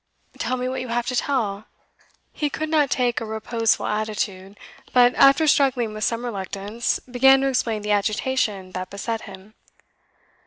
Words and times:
Tell 0.39 0.57
me 0.57 0.67
what 0.67 0.81
you 0.81 0.87
have 0.87 1.05
to 1.09 1.15
tell.' 1.15 1.65
He 2.33 2.49
could 2.49 2.69
not 2.69 2.89
take 2.89 3.21
a 3.21 3.23
reposeful 3.23 3.85
attitude, 3.85 4.59
but, 4.93 5.13
after 5.13 5.45
struggling 5.45 5.93
with 5.93 6.03
some 6.03 6.25
reluctance, 6.25 6.97
began 7.01 7.41
to 7.41 7.47
explain 7.47 7.83
the 7.83 7.91
agitation 7.91 8.71
that 8.71 8.89
beset 8.89 9.21
him. 9.29 9.53